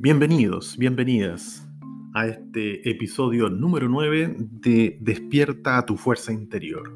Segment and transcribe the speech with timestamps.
[0.00, 1.68] Bienvenidos, bienvenidas
[2.14, 6.88] a este episodio número 9 de Despierta a tu fuerza interior.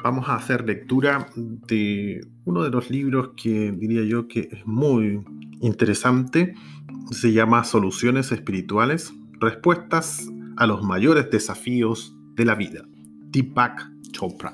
[0.00, 5.24] Vamos a hacer lectura de uno de los libros que diría yo que es muy
[5.60, 6.54] interesante.
[7.10, 10.24] Se llama Soluciones Espirituales, Respuestas
[10.58, 12.84] a los mayores desafíos de la vida.
[13.30, 14.52] Deepak Chopra.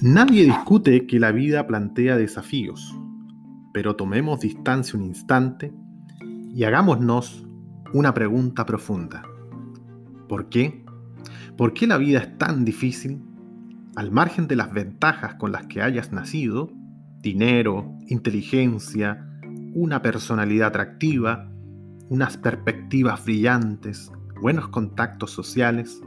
[0.00, 2.94] Nadie discute que la vida plantea desafíos,
[3.74, 5.74] pero tomemos distancia un instante
[6.54, 7.44] y hagámonos
[7.92, 9.24] una pregunta profunda.
[10.28, 10.84] ¿Por qué?
[11.56, 13.20] ¿Por qué la vida es tan difícil?
[13.96, 16.70] Al margen de las ventajas con las que hayas nacido,
[17.20, 19.28] dinero, inteligencia,
[19.74, 21.50] una personalidad atractiva,
[22.08, 26.00] unas perspectivas brillantes, buenos contactos sociales,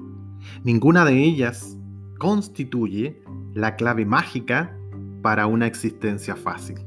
[0.63, 1.77] ninguna de ellas
[2.17, 3.21] constituye
[3.53, 4.73] la clave mágica
[5.21, 6.86] para una existencia fácil.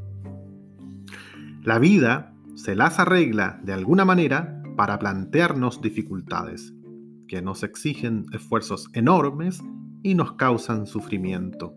[1.63, 6.73] La vida se las arregla de alguna manera para plantearnos dificultades
[7.29, 9.63] que nos exigen esfuerzos enormes
[10.03, 11.75] y nos causan sufrimiento.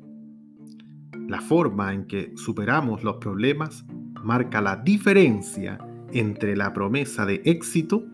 [1.28, 3.86] La forma en que superamos los problemas
[4.23, 5.78] marca la diferencia
[6.14, 8.06] entre la promesa de éxito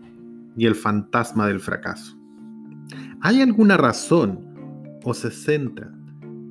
[0.56, 2.18] y el fantasma del fracaso.
[3.20, 5.94] ¿Hay alguna razón o se centra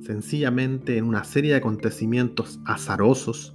[0.00, 3.52] sencillamente en una serie de acontecimientos azarosos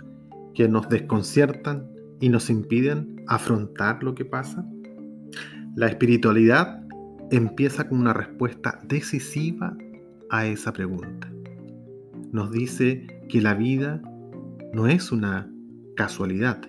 [0.56, 1.88] que nos desconciertan
[2.20, 4.66] y nos impiden afrontar lo que pasa?
[5.76, 6.82] La espiritualidad
[7.32, 9.78] empieza con una respuesta decisiva
[10.30, 11.32] a esa pregunta.
[12.32, 14.02] Nos dice que la vida
[14.74, 15.52] no es una
[15.96, 16.62] casualidad.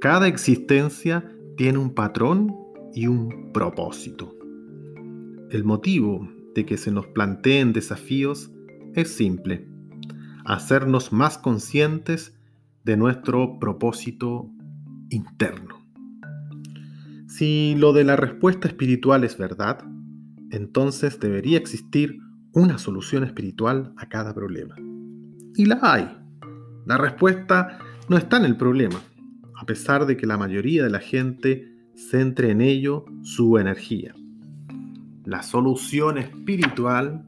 [0.00, 2.54] Cada existencia tiene un patrón
[2.94, 4.36] y un propósito.
[5.50, 8.50] El motivo de que se nos planteen desafíos
[8.94, 9.66] es simple,
[10.44, 12.34] hacernos más conscientes
[12.84, 14.50] de nuestro propósito
[15.10, 15.82] interno.
[17.28, 19.84] Si lo de la respuesta espiritual es verdad,
[20.50, 22.18] entonces debería existir
[22.52, 24.74] una solución espiritual a cada problema.
[25.56, 26.08] Y la hay.
[26.84, 27.78] La respuesta
[28.08, 29.00] no está en el problema,
[29.54, 34.14] a pesar de que la mayoría de la gente centre en ello su energía.
[35.24, 37.24] La solución espiritual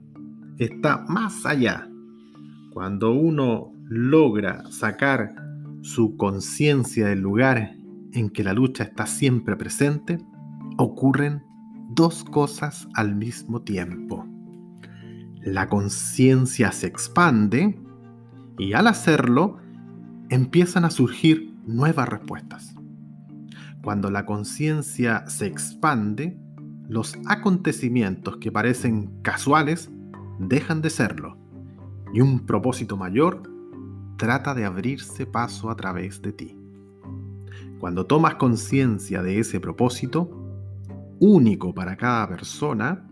[0.58, 1.88] está más allá.
[2.72, 5.43] Cuando uno logra sacar
[5.84, 7.76] su conciencia del lugar
[8.14, 10.18] en que la lucha está siempre presente,
[10.78, 11.42] ocurren
[11.90, 14.26] dos cosas al mismo tiempo.
[15.42, 17.78] La conciencia se expande
[18.58, 19.58] y al hacerlo
[20.30, 22.74] empiezan a surgir nuevas respuestas.
[23.82, 26.38] Cuando la conciencia se expande,
[26.88, 29.90] los acontecimientos que parecen casuales
[30.38, 31.36] dejan de serlo
[32.14, 33.53] y un propósito mayor
[34.16, 36.56] trata de abrirse paso a través de ti.
[37.78, 40.30] Cuando tomas conciencia de ese propósito,
[41.20, 43.08] único para cada persona,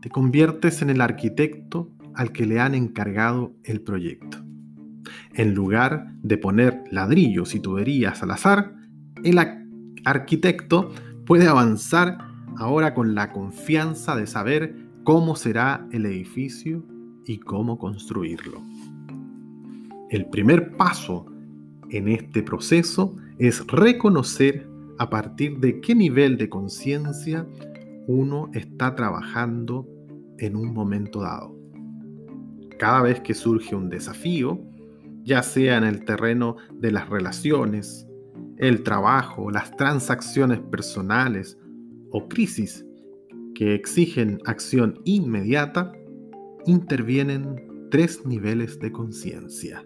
[0.00, 4.38] te conviertes en el arquitecto al que le han encargado el proyecto.
[5.34, 8.74] En lugar de poner ladrillos y tuberías al azar,
[9.22, 9.38] el
[10.04, 10.92] arquitecto
[11.26, 12.18] puede avanzar
[12.56, 16.84] ahora con la confianza de saber cómo será el edificio
[17.26, 18.62] y cómo construirlo.
[20.16, 21.26] El primer paso
[21.90, 24.66] en este proceso es reconocer
[24.96, 27.46] a partir de qué nivel de conciencia
[28.06, 29.86] uno está trabajando
[30.38, 31.54] en un momento dado.
[32.78, 34.58] Cada vez que surge un desafío,
[35.22, 38.08] ya sea en el terreno de las relaciones,
[38.56, 41.58] el trabajo, las transacciones personales
[42.10, 42.86] o crisis
[43.54, 45.92] que exigen acción inmediata,
[46.64, 49.84] intervienen tres niveles de conciencia.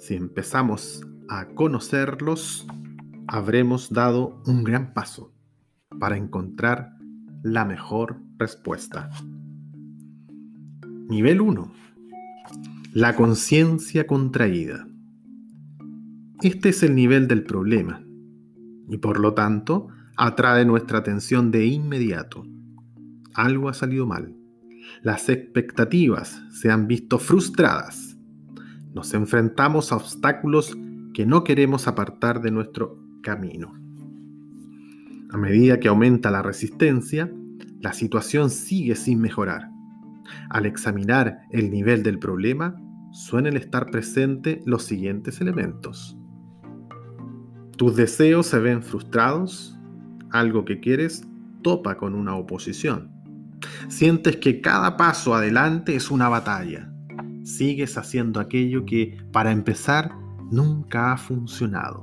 [0.00, 2.66] Si empezamos a conocerlos,
[3.26, 5.34] habremos dado un gran paso
[5.98, 6.94] para encontrar
[7.42, 9.10] la mejor respuesta.
[11.10, 11.70] Nivel 1.
[12.94, 14.88] La conciencia contraída.
[16.40, 18.02] Este es el nivel del problema
[18.88, 22.46] y por lo tanto atrae nuestra atención de inmediato.
[23.34, 24.34] Algo ha salido mal.
[25.02, 28.09] Las expectativas se han visto frustradas.
[28.94, 30.76] Nos enfrentamos a obstáculos
[31.14, 33.74] que no queremos apartar de nuestro camino.
[35.30, 37.32] A medida que aumenta la resistencia,
[37.80, 39.70] la situación sigue sin mejorar.
[40.50, 42.74] Al examinar el nivel del problema,
[43.12, 46.16] suelen estar presentes los siguientes elementos.
[47.76, 49.78] Tus deseos se ven frustrados,
[50.30, 51.26] algo que quieres
[51.62, 53.10] topa con una oposición.
[53.88, 56.89] Sientes que cada paso adelante es una batalla.
[57.56, 60.12] Sigues haciendo aquello que, para empezar,
[60.50, 62.00] nunca ha funcionado.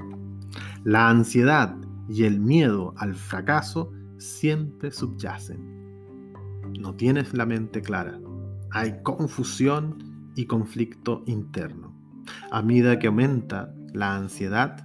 [0.83, 1.75] La ansiedad
[2.09, 5.57] y el miedo al fracaso siempre subyacen.
[6.79, 8.19] No tienes la mente clara.
[8.71, 11.95] Hay confusión y conflicto interno.
[12.51, 14.83] A medida que aumenta la ansiedad,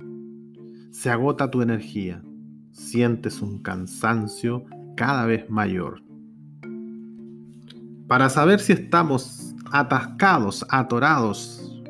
[0.93, 2.23] se agota tu energía.
[2.71, 4.65] Sientes un cansancio
[4.97, 6.03] cada vez mayor.
[8.07, 11.83] Para saber si estamos atascados, atorados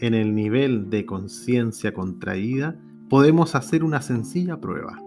[0.00, 2.76] en el nivel de conciencia contraída,
[3.08, 5.00] podemos hacer una sencilla prueba.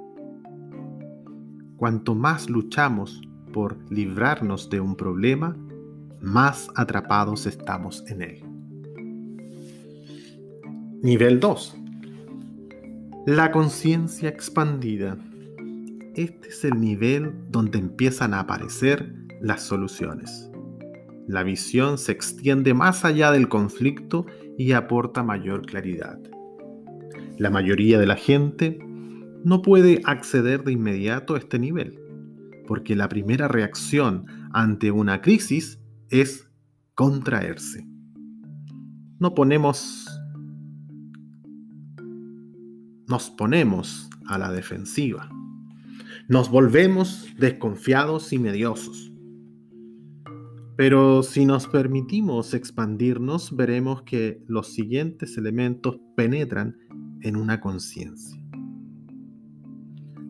[1.78, 3.22] Cuanto más luchamos
[3.54, 5.56] por librarnos de un problema,
[6.22, 8.44] más atrapados estamos en él.
[11.04, 11.78] Nivel 2.
[13.28, 15.18] La conciencia expandida.
[16.16, 20.50] Este es el nivel donde empiezan a aparecer las soluciones.
[21.28, 24.26] La visión se extiende más allá del conflicto
[24.58, 26.20] y aporta mayor claridad.
[27.38, 28.80] La mayoría de la gente
[29.44, 32.00] no puede acceder de inmediato a este nivel,
[32.68, 35.80] porque la primera reacción ante una crisis
[36.10, 36.50] es
[36.94, 37.86] contraerse.
[39.20, 40.06] No ponemos
[43.08, 45.30] nos ponemos a la defensiva.
[46.28, 49.12] Nos volvemos desconfiados y mediosos.
[50.78, 56.76] Pero si nos permitimos expandirnos, veremos que los siguientes elementos penetran
[57.22, 58.42] en una conciencia.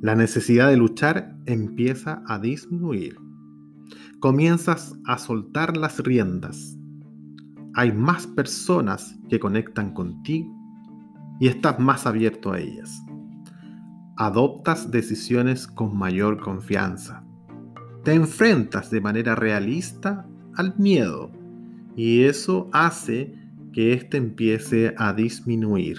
[0.02, 3.18] La necesidad de luchar empieza a disminuir.
[4.20, 6.78] Comienzas a soltar las riendas.
[7.74, 10.54] Hay más personas que conectan contigo
[11.40, 13.02] y estás más abierto a ellas.
[14.16, 17.24] Adoptas decisiones con mayor confianza.
[18.04, 21.32] Te enfrentas de manera realista al miedo
[21.96, 23.34] y eso hace
[23.74, 25.98] que éste empiece a disminuir.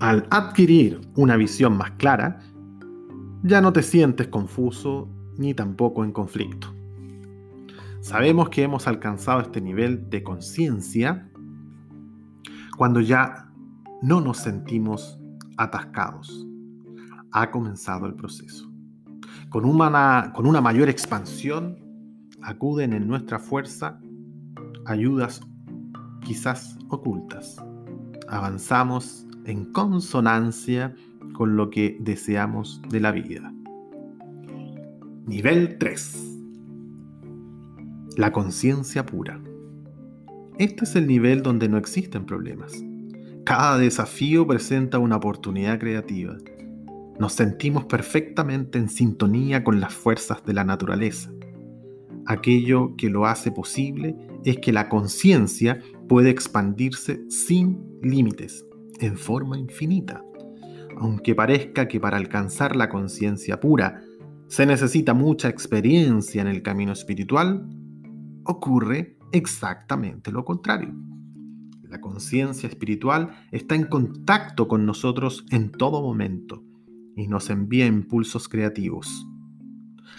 [0.00, 2.40] Al adquirir una visión más clara,
[3.42, 6.74] ya no te sientes confuso ni tampoco en conflicto.
[8.00, 11.30] Sabemos que hemos alcanzado este nivel de conciencia
[12.78, 13.50] cuando ya
[14.02, 15.18] no nos sentimos
[15.58, 16.46] atascados.
[17.32, 18.69] Ha comenzado el proceso
[19.48, 21.78] con una, mayor expansión,
[22.42, 24.00] acuden en nuestra fuerza
[24.86, 25.40] ayudas
[26.24, 27.56] quizás ocultas.
[28.28, 30.94] Avanzamos en consonancia
[31.32, 33.52] con lo que deseamos de la vida.
[35.26, 36.38] Nivel 3.
[38.16, 39.40] La conciencia pura.
[40.58, 42.72] Este es el nivel donde no existen problemas.
[43.44, 46.36] Cada desafío presenta una oportunidad creativa
[47.20, 51.30] nos sentimos perfectamente en sintonía con las fuerzas de la naturaleza.
[52.24, 58.64] Aquello que lo hace posible es que la conciencia puede expandirse sin límites,
[59.00, 60.24] en forma infinita.
[60.96, 64.00] Aunque parezca que para alcanzar la conciencia pura
[64.48, 67.68] se necesita mucha experiencia en el camino espiritual,
[68.44, 70.94] ocurre exactamente lo contrario.
[71.82, 76.64] La conciencia espiritual está en contacto con nosotros en todo momento
[77.20, 79.26] y nos envía impulsos creativos.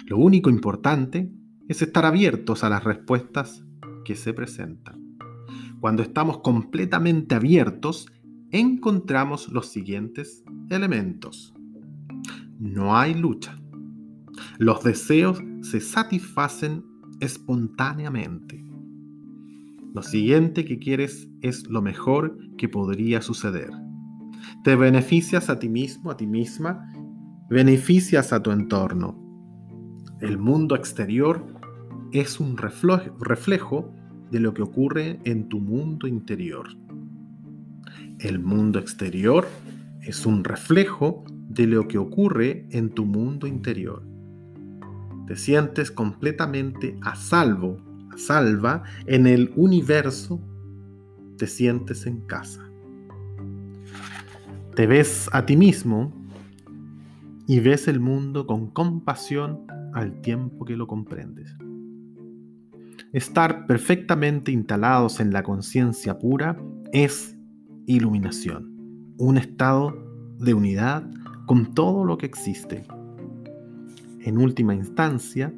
[0.06, 1.32] Lo único importante
[1.68, 3.66] es estar abiertos a las respuestas
[4.06, 5.18] que se presentan.
[5.80, 8.08] Cuando estamos completamente abiertos,
[8.52, 11.56] encontramos los siguientes elementos.
[12.60, 13.60] No hay lucha.
[14.60, 16.86] Los deseos se satisfacen
[17.20, 18.64] espontáneamente.
[19.96, 23.72] Lo siguiente que quieres es lo mejor que podría suceder.
[24.64, 26.92] Te beneficias a ti mismo, a ti misma,
[27.50, 29.18] beneficias a tu entorno.
[30.22, 31.46] El mundo exterior
[32.12, 33.94] es un reflejo
[34.32, 36.68] de lo que ocurre en tu mundo interior.
[38.20, 39.48] El mundo exterior
[40.02, 44.04] es un reflejo de lo que ocurre en tu mundo interior.
[45.28, 47.78] Te sientes completamente a salvo,
[48.12, 50.40] a salva en el universo,
[51.38, 52.71] te sientes en casa.
[54.76, 56.14] Te ves a ti mismo
[57.46, 61.58] y ves el mundo con compasión al tiempo que lo comprendes.
[63.12, 66.58] Estar perfectamente instalados en la conciencia pura
[66.94, 67.36] es
[67.86, 69.94] iluminación, un estado
[70.40, 71.04] de unidad
[71.48, 72.86] con todo lo que existe.
[74.22, 75.54] En última instancia,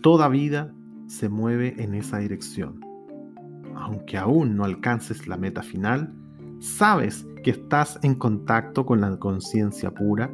[0.00, 0.72] toda vida
[1.08, 2.80] se mueve en esa dirección.
[3.74, 6.14] Aunque aún no alcances la meta final,
[6.58, 10.28] sabes que estás en contacto con la conciencia pura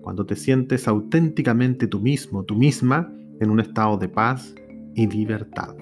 [0.00, 4.54] cuando te sientes auténticamente tú mismo, tú misma, en un estado de paz
[4.94, 5.76] y libertad.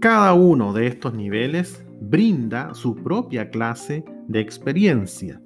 [0.00, 5.42] Cada uno de estos niveles brinda su propia clase de experiencia.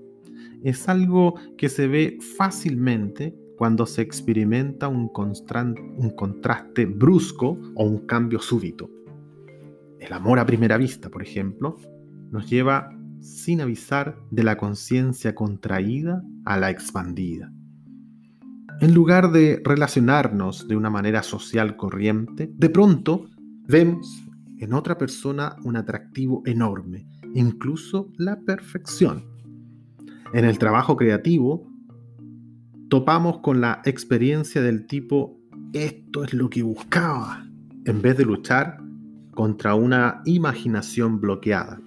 [0.62, 8.40] Es algo que se ve fácilmente cuando se experimenta un, contraste brusco o un cambio
[8.40, 8.90] súbito.
[10.00, 11.78] El amor a primera vista, por ejemplo,
[12.30, 12.90] nos lleva
[13.26, 17.52] sin avisar de la conciencia contraída a la expandida.
[18.80, 23.26] En lugar de relacionarnos de una manera social corriente, de pronto
[23.66, 24.22] vemos
[24.58, 29.24] en otra persona un atractivo enorme, incluso la perfección.
[30.32, 31.68] En el trabajo creativo,
[32.88, 35.40] topamos con la experiencia del tipo,
[35.72, 37.46] esto es lo que buscaba,
[37.84, 38.78] en vez de luchar
[39.34, 41.80] contra una imaginación bloqueada.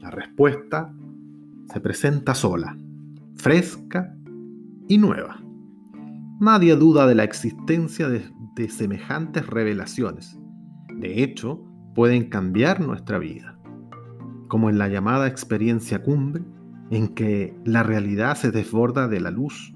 [0.00, 0.94] La respuesta
[1.70, 2.74] se presenta sola,
[3.36, 4.16] fresca
[4.88, 5.42] y nueva.
[6.40, 8.22] Nadie duda de la existencia de,
[8.68, 10.38] semejantes revelaciones.
[10.96, 11.64] De hecho,
[11.94, 13.58] pueden cambiar nuestra vida,
[14.48, 16.44] como en la llamada experiencia cumbre,
[16.90, 19.74] en que la realidad se desborda de la luz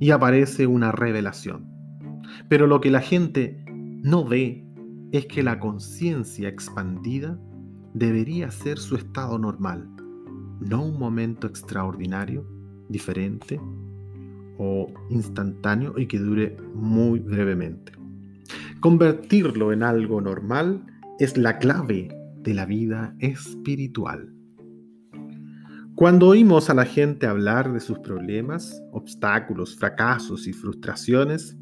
[0.00, 1.66] y aparece una revelación.
[2.48, 4.66] Pero lo que la gente no ve
[5.12, 7.38] es que la conciencia expandida
[7.96, 9.88] debería ser su estado normal,
[10.60, 12.46] no un momento extraordinario,
[12.90, 13.58] diferente
[14.58, 17.92] o instantáneo y que dure muy brevemente.
[18.80, 20.84] Convertirlo en algo normal
[21.18, 22.08] es la clave
[22.42, 24.30] de la vida espiritual.
[25.94, 31.56] Cuando oímos a la gente hablar de sus problemas, obstáculos, fracasos y frustraciones,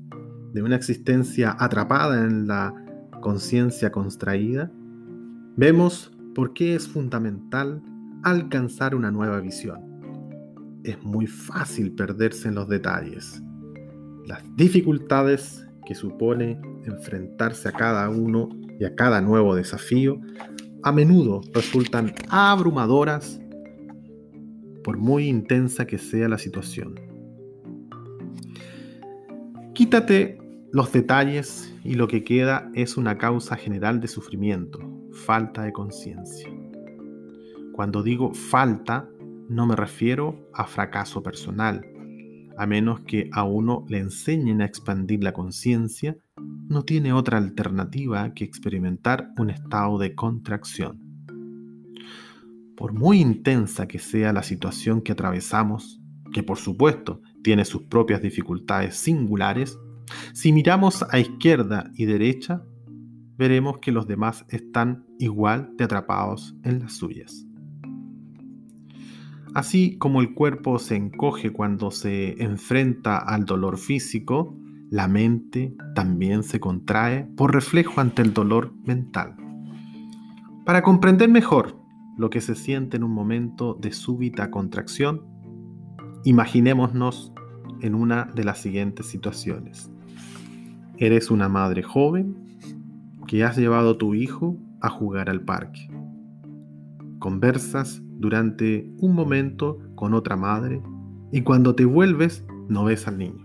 [0.53, 2.75] de una existencia atrapada en la
[3.21, 4.73] conciencia contraída,
[5.57, 7.83] vemos por qué es fundamental
[8.23, 9.81] alcanzar una nueva visión.
[10.83, 13.43] Es muy fácil perderse en los detalles.
[14.27, 18.49] Las dificultades que supone enfrentarse a cada uno
[18.79, 20.21] y a cada nuevo desafío,
[20.83, 23.41] a menudo resultan abrumadoras
[24.83, 27.01] por muy intensa que sea la situación.
[29.75, 30.39] Quítate
[30.73, 34.81] los detalles y lo que queda es una causa general de sufrimiento,
[35.15, 36.49] falta de conciencia.
[37.73, 39.09] Cuando digo falta,
[39.49, 41.85] no me refiero a fracaso personal,
[42.57, 46.17] a menos que a uno le enseñen a expandir la conciencia,
[46.69, 51.01] no tiene otra alternativa que experimentar un estado de contracción.
[52.77, 56.01] Por muy intensa que sea la situación que atravesamos,
[56.33, 59.79] que por supuesto tiene sus propias dificultades singulares,
[60.33, 62.65] si miramos a izquierda y derecha,
[63.37, 67.47] veremos que los demás están igual de atrapados en las suyas.
[69.55, 74.59] Así como el cuerpo se encoge cuando se enfrenta al dolor físico,
[74.91, 79.37] la mente también se contrae por reflejo ante el dolor mental.
[80.65, 81.79] Para comprender mejor
[82.17, 85.23] lo que se siente en un momento de súbita contracción,
[86.25, 87.33] imaginémonos
[87.81, 89.91] en una de las siguientes situaciones.
[90.97, 92.54] Eres una madre joven
[93.27, 95.89] que has llevado a tu hijo a jugar al parque.
[97.19, 100.83] Conversas durante un momento con otra madre
[101.33, 103.45] y cuando te vuelves no ves al niño.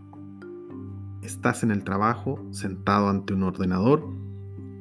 [1.22, 4.04] Estás en el trabajo sentado ante un ordenador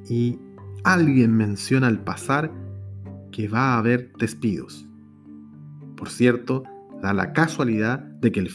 [0.09, 0.39] y
[0.85, 2.53] alguien menciona al pasar
[3.31, 4.89] que va a haber despidos.
[5.97, 6.63] Por cierto,
[7.03, 8.49] da la casualidad de que el,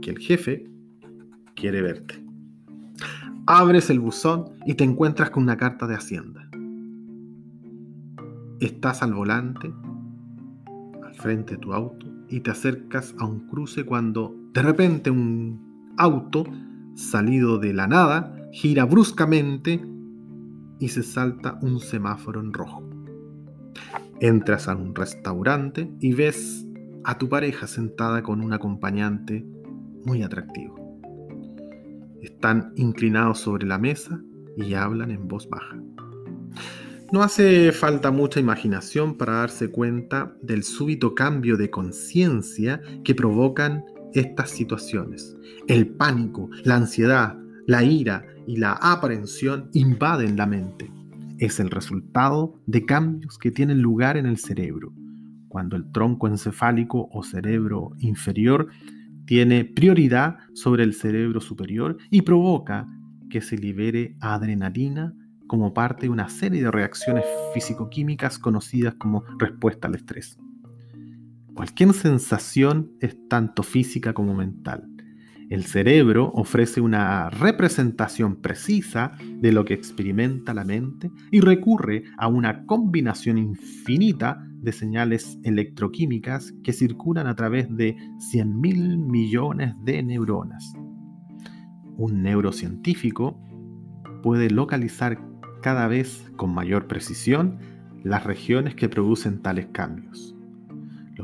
[0.00, 0.70] que el jefe
[1.54, 2.29] quiere verte.
[3.52, 6.48] Abres el buzón y te encuentras con una carta de Hacienda.
[8.60, 9.74] Estás al volante
[11.14, 16.44] frente a tu auto y te acercas a un cruce cuando de repente un auto
[16.94, 19.84] salido de la nada gira bruscamente
[20.78, 22.88] y se salta un semáforo en rojo.
[24.20, 26.64] Entras a un restaurante y ves
[27.02, 29.44] a tu pareja sentada con un acompañante
[30.04, 30.79] muy atractivo.
[32.22, 34.20] Están inclinados sobre la mesa
[34.56, 35.76] y hablan en voz baja.
[37.12, 43.84] No hace falta mucha imaginación para darse cuenta del súbito cambio de conciencia que provocan
[44.14, 45.36] estas situaciones.
[45.66, 47.36] El pánico, la ansiedad,
[47.66, 50.90] la ira y la aprehensión invaden la mente.
[51.38, 54.92] Es el resultado de cambios que tienen lugar en el cerebro,
[55.48, 58.68] cuando el tronco encefálico o cerebro inferior
[59.30, 62.88] tiene prioridad sobre el cerebro superior y provoca
[63.30, 65.14] que se libere adrenalina
[65.46, 70.36] como parte de una serie de reacciones físico-químicas conocidas como respuesta al estrés.
[71.54, 74.88] Cualquier sensación es tanto física como mental.
[75.50, 82.28] El cerebro ofrece una representación precisa de lo que experimenta la mente y recurre a
[82.28, 87.96] una combinación infinita de señales electroquímicas que circulan a través de
[88.32, 90.72] 100.000 millones de neuronas.
[91.96, 93.36] Un neurocientífico
[94.22, 95.20] puede localizar
[95.62, 97.58] cada vez con mayor precisión
[98.04, 100.36] las regiones que producen tales cambios.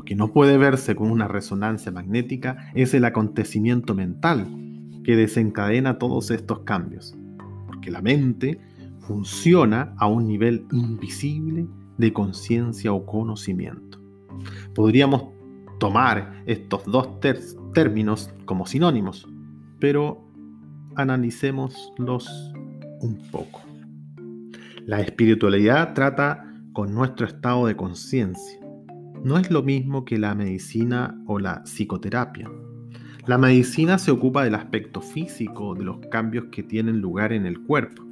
[0.07, 4.47] Que no puede verse con una resonancia magnética es el acontecimiento mental
[5.03, 7.13] que desencadena todos estos cambios,
[7.65, 8.57] porque la mente
[9.01, 13.99] funciona a un nivel invisible de conciencia o conocimiento.
[14.73, 15.25] Podríamos
[15.77, 17.19] tomar estos dos
[17.73, 19.27] términos como sinónimos,
[19.77, 20.25] pero
[20.95, 22.53] analicémoslos
[23.01, 23.61] un poco.
[24.85, 28.66] La espiritualidad trata con nuestro estado de conciencia.
[29.23, 32.49] No es lo mismo que la medicina o la psicoterapia.
[33.25, 37.59] La medicina se ocupa del aspecto físico, de los cambios que tienen lugar en el
[37.61, 38.03] cuerpo.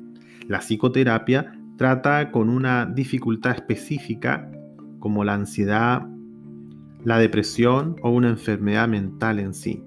[0.47, 4.51] La psicoterapia trata con una dificultad específica
[4.99, 6.05] como la ansiedad,
[7.03, 9.83] la depresión o una enfermedad mental en sí.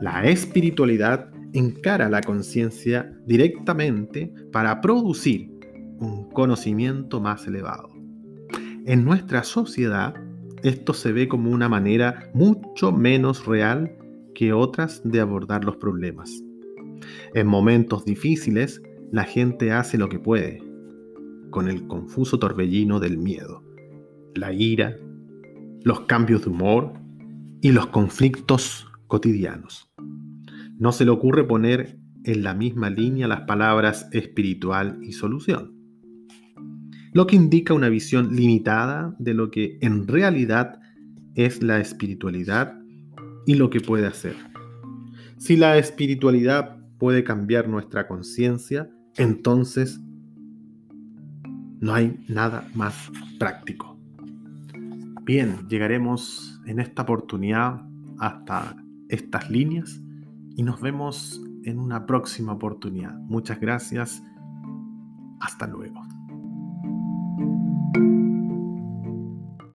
[0.00, 5.50] La espiritualidad encara la conciencia directamente para producir
[5.98, 7.88] un conocimiento más elevado.
[8.86, 10.14] En nuestra sociedad,
[10.64, 13.96] esto se ve como una manera mucho menos real
[14.34, 16.42] que otras de abordar los problemas.
[17.34, 20.62] En momentos difíciles, la gente hace lo que puede,
[21.50, 23.62] con el confuso torbellino del miedo,
[24.34, 24.96] la ira,
[25.82, 26.94] los cambios de humor
[27.60, 29.92] y los conflictos cotidianos.
[30.78, 35.73] No se le ocurre poner en la misma línea las palabras espiritual y solución
[37.14, 40.80] lo que indica una visión limitada de lo que en realidad
[41.36, 42.76] es la espiritualidad
[43.46, 44.34] y lo que puede hacer.
[45.38, 50.00] Si la espiritualidad puede cambiar nuestra conciencia, entonces
[51.80, 53.96] no hay nada más práctico.
[55.22, 57.80] Bien, llegaremos en esta oportunidad
[58.18, 58.76] hasta
[59.08, 60.00] estas líneas
[60.56, 63.14] y nos vemos en una próxima oportunidad.
[63.20, 64.20] Muchas gracias.
[65.40, 66.13] Hasta luego.